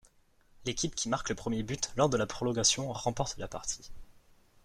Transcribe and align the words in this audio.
L'équipe 0.65 0.95
qui 0.95 1.09
marque 1.09 1.29
le 1.29 1.35
premier 1.35 1.61
but 1.61 1.91
lors 1.95 2.09
de 2.09 2.17
la 2.17 2.25
prolongation 2.25 2.91
remporte 2.91 3.37
la 3.37 3.47
partie. 3.47 3.91